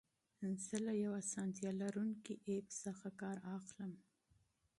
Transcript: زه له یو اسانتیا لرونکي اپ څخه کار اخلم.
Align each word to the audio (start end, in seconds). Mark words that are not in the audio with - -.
زه 0.65 0.75
له 0.85 0.93
یو 1.03 1.11
اسانتیا 1.23 1.71
لرونکي 1.81 2.33
اپ 2.53 2.65
څخه 2.83 3.07
کار 3.21 3.37
اخلم. 3.57 3.93